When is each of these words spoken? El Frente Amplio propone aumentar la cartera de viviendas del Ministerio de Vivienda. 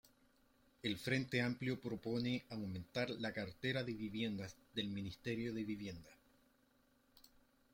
El 0.81 0.97
Frente 0.97 1.43
Amplio 1.43 1.79
propone 1.79 2.43
aumentar 2.49 3.07
la 3.11 3.31
cartera 3.31 3.83
de 3.83 3.93
viviendas 3.93 4.55
del 4.73 4.87
Ministerio 4.89 5.53
de 5.53 5.63
Vivienda. 5.63 6.09